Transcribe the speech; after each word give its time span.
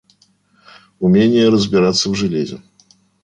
Умение 0.99 1.49
разбираться 1.49 2.09
в 2.09 2.15
железе 2.15 2.59